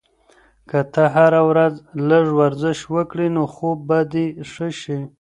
[0.69, 1.73] که ته هره ورځ
[2.09, 4.99] لږ ورزش وکړې، نو خوب به دې ښه شي.